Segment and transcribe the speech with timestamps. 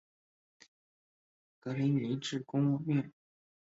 [1.59, 3.13] 格林尼治宫苑。